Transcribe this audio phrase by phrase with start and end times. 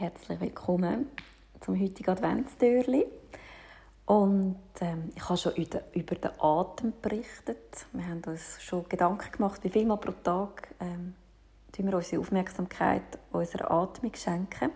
[0.00, 1.10] Herzlich willkommen
[1.60, 3.04] zum heutigen Adventstürli.
[4.06, 7.84] Und ähm, ich habe schon über den Atem berichtet.
[7.92, 11.14] Wir haben uns schon Gedanken gemacht, wie viel Mal pro Tag ähm,
[11.76, 14.70] wir unsere Aufmerksamkeit unserer Atmung schenken.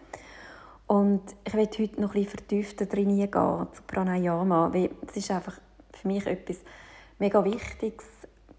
[0.87, 5.59] Und ich werde heute noch bisschen vertiefter drin gehen zu Pranayama, es ist einfach
[5.95, 6.59] für mich etwas
[7.19, 8.05] mega Wichtiges,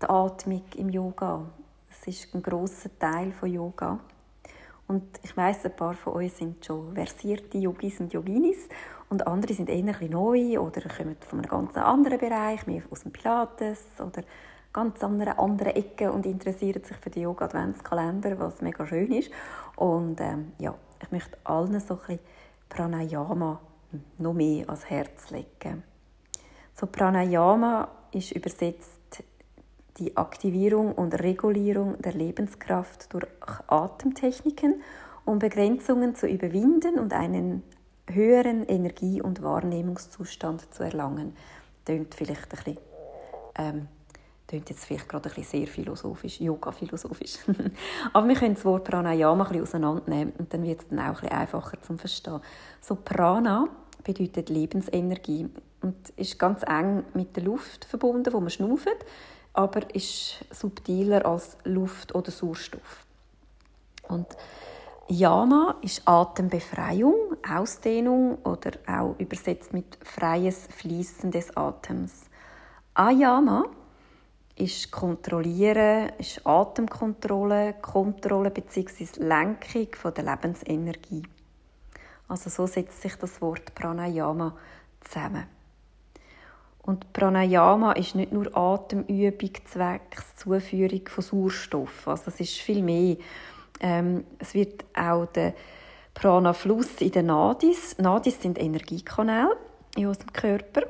[0.02, 1.45] die Atmung im Yoga.
[1.91, 4.00] Es ist ein großer Teil von Yoga.
[4.88, 8.69] Und ich weiß, ein paar von euch sind schon versierte Yogis und Yoginis
[9.10, 13.01] und andere sind eher ein neu oder kommen von einem ganz anderen Bereich, mehr aus
[13.01, 14.24] dem Pilates oder
[14.71, 19.32] ganz anderen, anderen Ecken und interessieren sich für den Yoga-Adventskalender, was mega schön ist.
[19.75, 22.19] Und ähm, ja, ich möchte allen so ein
[22.69, 23.60] Pranayama
[24.18, 25.83] noch mehr ans Herz legen.
[26.74, 29.24] So Pranayama ist übersetzt
[29.97, 33.27] die Aktivierung und Regulierung der Lebenskraft durch
[33.67, 34.81] Atemtechniken,
[35.23, 37.63] um Begrenzungen zu überwinden und einen
[38.08, 41.35] höheren Energie- und Wahrnehmungszustand zu erlangen.
[41.85, 42.77] Tönt vielleicht ein bisschen,
[43.57, 43.87] ähm,
[44.47, 47.37] tönt jetzt vielleicht gerade ein bisschen sehr philosophisch, Yoga-philosophisch.
[48.13, 51.05] Aber wir können das Wort Pranayama ein bisschen auseinandernehmen und dann wird es dann auch
[51.05, 52.41] ein bisschen einfacher zu verstehen.
[52.81, 53.67] So Prana
[54.03, 55.49] bedeutet Lebensenergie
[55.81, 58.87] und ist ganz eng mit der Luft verbunden, wo man schnauft
[59.56, 63.06] aber ist subtiler als Luft oder Sauerstoff.
[64.08, 64.28] Und
[65.08, 72.26] Yama ist Atembefreiung, Ausdehnung oder auch übersetzt mit freies Fließen des Atems.
[72.95, 73.66] Ayama
[74.56, 79.23] ist Kontrollieren, ist Atemkontrolle, Kontrolle bzw.
[79.23, 81.23] Lenkung von der Lebensenergie.
[82.28, 84.56] Also so setzt sich das Wort Pranayama
[85.02, 85.45] zusammen.
[86.86, 92.08] Und Pranayama ist nicht nur Atemübung zwecks Zuführung von Sauerstoff.
[92.08, 93.17] Also es ist viel mehr.
[93.80, 95.55] Ähm, es wird auch der
[96.14, 97.97] Prana-Fluss in den Nadis.
[97.97, 99.58] Nadis sind Energiekanäle
[99.95, 100.83] in unserem Körper.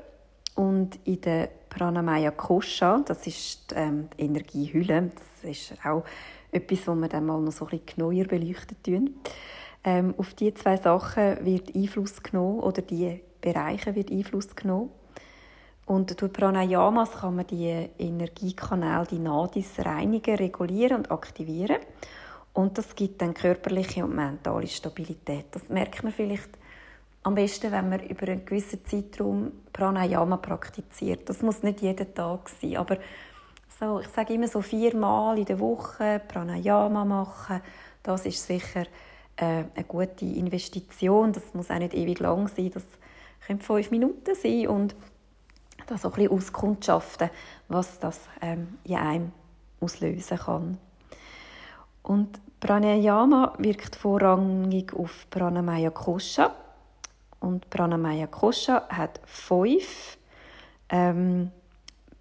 [0.55, 6.03] Und in der Pranamaya Kosha, das ist die, ähm, die Energiehülle, das ist auch
[6.51, 9.15] etwas, was wir dann mal noch so ein bisschen genauer beleuchten tun.
[9.83, 14.89] Ähm, auf diese zwei Sachen wird Einfluss genommen oder die Bereiche wird Einfluss genommen.
[15.85, 21.77] Und durch Pranayamas kann man die Energiekanäle, die Nadis reinigen, regulieren und aktivieren.
[22.53, 25.45] Und das gibt dann körperliche und mentale Stabilität.
[25.51, 26.49] Das merkt man vielleicht
[27.21, 31.27] am besten, wenn man über einen gewissen Zeitraum Pranayama praktiziert.
[31.29, 32.97] Das muss nicht jeden Tag sein, aber
[33.79, 37.61] so, ich sage immer so viermal in der Woche Pranayama machen,
[38.03, 38.83] das ist sicher
[39.35, 41.33] äh, eine gute Investition.
[41.33, 42.85] Das muss auch nicht ewig lang sein, das
[43.45, 44.95] können fünf Minuten sein und
[45.87, 47.29] da so ein bisschen auskundschaften,
[47.67, 49.31] was das ähm, in einem
[49.79, 50.77] auslösen kann.
[52.03, 56.51] Und Pranayama wirkt vorrangig auf Pranamaya Kosha.
[57.39, 60.17] Und Pranamaya Kosha hat fünf
[60.89, 61.51] ähm,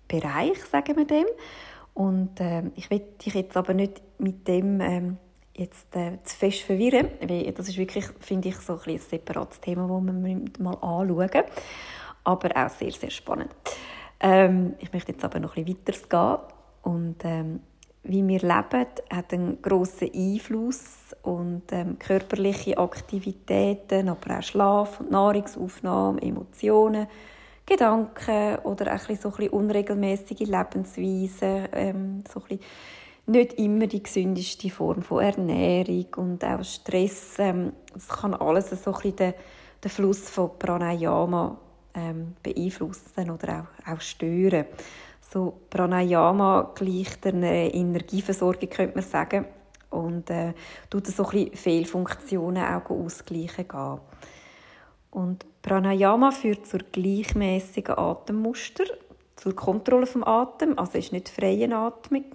[0.09, 1.27] Bereiche, sagen wir dem.
[1.95, 5.17] Und äh, ich will dich jetzt aber nicht mit dem ähm,
[5.55, 9.61] jetzt äh, zu fest verwirren, weil das ist wirklich, finde ich, so ein, ein separates
[9.61, 11.45] Thema, das wir mal anschauen müssen
[12.25, 13.51] aber auch sehr, sehr spannend.
[14.21, 16.55] Ähm, ich möchte jetzt aber noch ein bisschen weiter gehen.
[16.83, 17.61] Und ähm,
[18.03, 25.11] wie wir leben, hat einen grossen Einfluss und ähm, körperliche Aktivitäten, aber auch Schlaf und
[25.11, 27.07] Nahrungsaufnahme, Emotionen,
[27.67, 32.65] Gedanken oder auch ein so ein bisschen unregelmäßige Lebensweise, ähm, so ein bisschen
[33.27, 37.37] nicht immer die gesündeste Form von Ernährung und auch Stress.
[37.39, 39.35] Ähm, das kann alles so ein bisschen den,
[39.83, 41.57] den Fluss von Pranayama
[41.95, 44.67] ähm, beeinflussen oder auch, auch stören.
[45.21, 49.47] So Pranayama gleicht einer Energieversorgung, könnte man sagen,
[49.91, 50.53] und äh,
[50.91, 54.01] tut so ein Fehlfunktionen auch ausgleichen gehen.
[55.11, 58.85] Und Pranayama führt zur gleichmäßigen Atemmuster,
[59.37, 62.27] zur Kontrolle vom Atem, also ist nicht freie Atmung,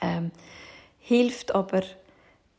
[0.00, 0.30] ähm,
[1.00, 1.82] hilft aber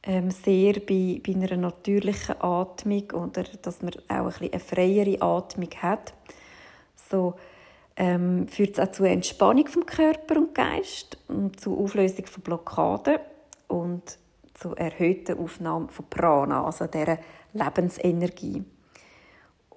[0.04, 5.22] ähm, sehr bei, bei einer natürlichen Atmung oder dass man auch ein bisschen eine freiere
[5.22, 6.14] Atmung hat.
[6.96, 7.36] So
[7.96, 13.20] ähm, führt es auch zu Entspannung vom Körper und Geist und zu Auflösung von Blockaden
[13.68, 14.18] und
[14.54, 17.20] zu erhöhter Aufnahme von Prana, also dieser
[17.54, 18.64] Lebensenergie.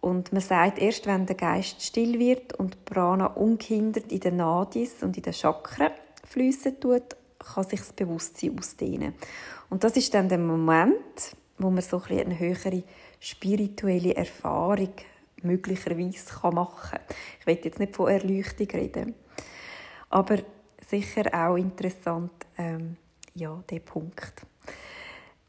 [0.00, 5.02] Und man sagt, erst wenn der Geist still wird und Prana ungehindert in den Nadis
[5.02, 5.92] und in den Chakren
[6.24, 9.14] fließen tut, kann sich das Bewusstsein ausdehnen.
[9.70, 12.82] Und das ist dann der Moment, wo man so ein eine höhere
[13.20, 14.92] spirituelle Erfahrung
[15.42, 17.00] möglicherweise machen kann.
[17.40, 19.14] Ich will jetzt nicht von Erleuchtung reden,
[20.10, 20.38] aber
[20.86, 22.96] sicher auch interessant, ähm,
[23.34, 24.46] ja, der Punkt.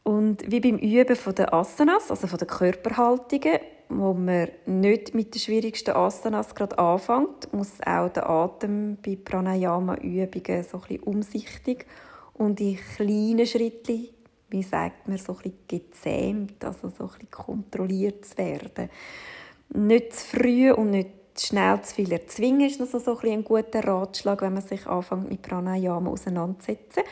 [0.03, 3.59] Und wie beim Üben von der Asanas, also von der Körperhaltungen,
[3.99, 10.63] wo man nicht mit den schwierigsten Asanas gerade anfängt, muss auch der Atem bei Pranayama-Übungen
[10.63, 11.85] so ein bisschen umsichtig
[12.33, 14.09] und in kleinen Schritten,
[14.49, 18.89] wie sagt man, so ein bisschen gezähmt, also so ein bisschen kontrolliert zu werden.
[19.69, 23.83] Nicht zu früh und nicht schnell zu viel erzwingen, ist noch so ein, ein guter
[23.83, 27.03] Ratschlag, wenn man sich anfängt mit Pranayama auseinanderzusetzen.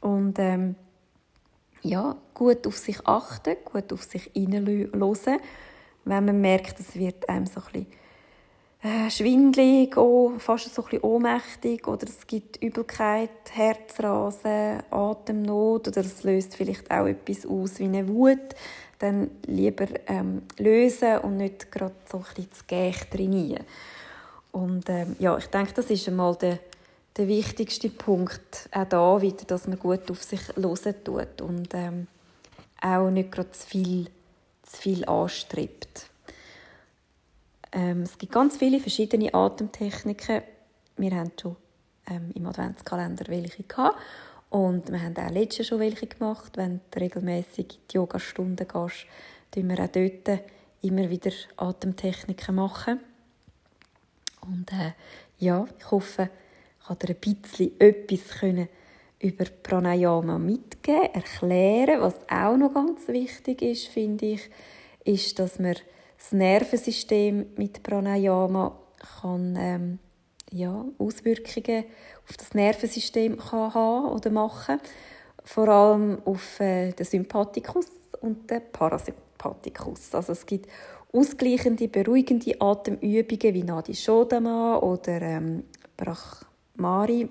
[0.00, 0.74] Und ähm,
[1.82, 5.40] ja, gut auf sich achten, gut auf sich hineinhören.
[6.04, 7.86] Wenn man merkt, es wird einem so ein bisschen
[8.84, 16.00] äh, schwindelig, oh, fast so ein bisschen ohnmächtig oder es gibt Übelkeit, Herzrasen, Atemnot oder
[16.02, 18.54] es löst vielleicht auch etwas aus wie eine Wut,
[18.98, 23.64] dann lieber ähm, lösen und nicht gerade so ein bisschen zu Gäch trainieren.
[24.52, 26.58] Und ähm, ja, ich denke, das ist einmal der,
[27.16, 32.06] der wichtigste Punkt, auch da wieder, dass man gut auf sich hören tut und ähm,
[32.82, 34.10] auch nicht gerade zu viel,
[34.64, 36.10] zu viel anstrebt.
[37.72, 40.42] Ähm, es gibt ganz viele verschiedene Atemtechniken.
[40.96, 41.56] Wir haben schon
[42.08, 43.98] ähm, im Adventskalender welche gehabt.
[44.50, 46.56] Und wir haben auch letztes schon welche gemacht.
[46.56, 49.06] Wenn du regelmäßig in die Yogastunden gehst,
[49.50, 50.40] tun wir auch dort
[50.82, 53.00] immer wieder Atemtechniken machen.
[54.42, 54.92] Und äh,
[55.38, 56.30] ja, ich hoffe,
[56.78, 58.20] ich kann dir ein bisschen etwas
[59.24, 62.00] über Pranayama mitgeben, erklären.
[62.00, 64.50] Was auch noch ganz wichtig ist, finde ich,
[65.04, 65.76] ist, dass man
[66.18, 68.78] das Nervensystem mit Pranayama
[69.20, 69.98] kann, ähm,
[70.52, 71.84] ja, Auswirkungen
[72.28, 74.78] auf das Nervensystem kann haben oder machen
[75.44, 77.86] vor allem auf äh, den Sympathikus
[78.20, 80.14] und den Parasympathikus.
[80.14, 80.68] Also es gibt
[81.12, 85.64] ausgleichende, beruhigende Atemübungen wie Nadi Shodhana oder ähm,
[85.96, 87.28] Brahmari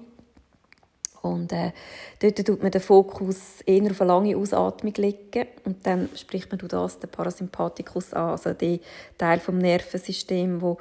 [1.23, 1.71] und äh,
[2.19, 6.59] dort tut man den Fokus eher auf eine lange Ausatmung legen und dann spricht man
[6.67, 8.81] das, den Parasympathikus an, also den
[9.17, 10.77] Teil des Nervensystems, wo,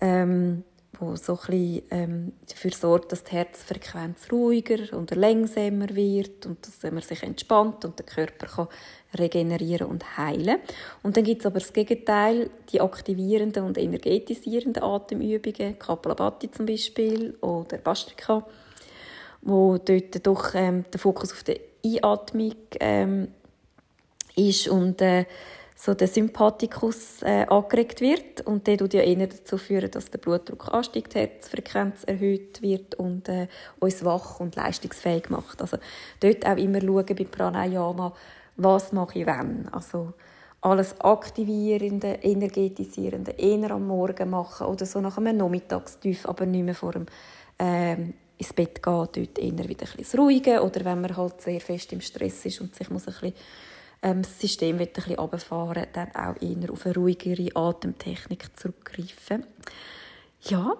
[0.00, 0.62] ähm,
[1.00, 6.64] wo so ein bisschen, ähm, dafür sorgt, dass die Herzfrequenz ruhiger und langsamer wird und
[6.64, 8.68] dass man sich entspannt und der Körper kann
[9.18, 10.58] regenerieren und heilen.
[11.02, 17.36] Und dann gibt es aber das Gegenteil, die aktivierenden und energetisierenden Atemübungen, Kapalabhati zum Beispiel
[17.40, 18.46] oder Bastrika
[19.42, 23.28] wo dort doch ähm, der Fokus auf der Einatmung ähm,
[24.36, 25.26] ist und äh,
[25.74, 30.18] so der Sympathikus äh, angeregt wird und der tut ja eher dazu führen, dass der
[30.18, 33.48] Blutdruck ansteigt, die Herzfrequenz erhöht wird und äh,
[33.80, 35.60] uns wach und leistungsfähig macht.
[35.60, 35.78] Also
[36.20, 38.12] dort auch immer schauen bei Pranayama,
[38.56, 39.68] was mache ich wann.
[39.72, 40.12] Also
[40.60, 46.76] alles aktivierende, energetisierende, eher am Morgen machen oder so nach einem Nachmittagstief, aber nicht mehr
[46.76, 47.06] vor dem
[47.58, 51.92] ähm, ins Bett gehen, dort eher wieder bisschen ruhiger oder wenn man halt sehr fest
[51.92, 53.34] im Stress ist und sich muss ein bisschen,
[54.02, 59.44] ähm, das System ein bisschen runterfahren dann auch eher auf eine ruhigere Atemtechnik zurückgreifen.
[60.42, 60.76] Ja,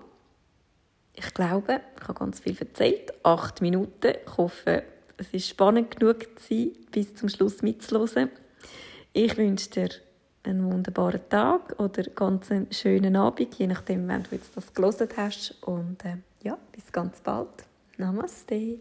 [1.15, 3.13] ich glaube, ich habe ganz viel erzählt.
[3.23, 4.15] Acht Minuten.
[4.27, 4.83] Ich hoffe,
[5.19, 8.31] es war spannend genug gewesen, bis zum Schluss mitzuhören.
[9.13, 9.89] Ich wünsche dir
[10.43, 15.09] einen wunderbaren Tag oder ganz einen schönen Abend, je nachdem, wenn du jetzt das gelesen
[15.17, 15.63] hast.
[15.63, 17.67] Und äh, ja, bis ganz bald.
[17.99, 18.81] Namaste.